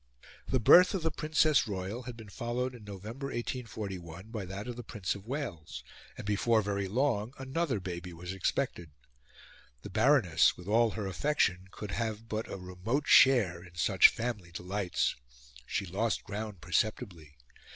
The 0.47 0.59
birth 0.59 0.95
of 0.95 1.03
the 1.03 1.11
Princess 1.11 1.67
Royal 1.67 2.01
had 2.09 2.17
been 2.17 2.27
followed 2.29 2.73
in 2.73 2.83
November, 2.85 3.27
1841, 3.27 4.29
by 4.31 4.45
that 4.45 4.67
of 4.67 4.75
the 4.75 4.81
Prince 4.83 5.13
of 5.13 5.27
Wales; 5.27 5.83
and 6.17 6.25
before 6.25 6.63
very 6.63 6.87
long 6.87 7.33
another 7.37 7.79
baby 7.79 8.11
was 8.11 8.33
expected. 8.33 8.89
The 9.83 9.91
Baroness, 9.91 10.57
with 10.57 10.67
all 10.67 10.89
her 10.97 11.05
affection, 11.05 11.67
could 11.69 11.91
have 11.91 12.27
but 12.27 12.51
a 12.51 12.57
remote 12.57 13.05
share 13.07 13.63
in 13.63 13.75
such 13.75 14.07
family 14.07 14.51
delights. 14.51 15.15
She 15.67 15.85
lost 15.85 16.23
ground 16.23 16.61
perceptibly. 16.61 17.35